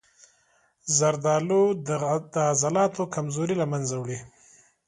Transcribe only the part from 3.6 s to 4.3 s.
له منځه وړي.